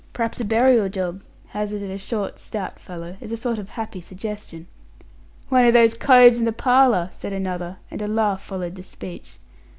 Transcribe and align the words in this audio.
P'r'aps 0.15 0.39
a 0.41 0.43
burial 0.43 0.89
job," 0.89 1.21
hazarded 1.49 1.91
a 1.91 1.97
short, 1.99 2.39
stout 2.39 2.79
fellow, 2.79 3.17
as 3.21 3.31
a 3.31 3.37
sort 3.37 3.59
of 3.59 3.69
happy 3.69 4.01
suggestion. 4.01 4.65
"One 5.49 5.63
of 5.63 5.73
those 5.73 5.93
coves 5.93 6.39
in 6.39 6.45
the 6.45 6.51
parlour!" 6.51 7.09
said 7.11 7.33
another; 7.33 7.77
and 7.91 8.01
a 8.01 8.07
laugh 8.07 8.41
followed 8.41 8.73
the 8.73 8.81
speech. 8.81 9.37